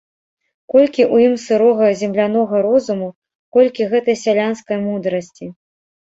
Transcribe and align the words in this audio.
Колькі 0.75 1.01
ў 1.01 1.15
ім 1.25 1.33
сырога 1.47 1.89
землянога 2.01 2.61
розуму, 2.67 3.09
колькі 3.57 3.87
гэтай 3.91 4.17
сялянскай 4.23 4.77
мудрасці. 4.87 5.45